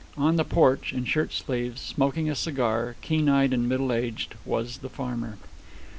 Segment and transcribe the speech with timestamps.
[0.17, 4.79] On the porch, in shirt sleeves, smoking a cigar, keen eyed and middle aged, was
[4.79, 5.37] the farmer.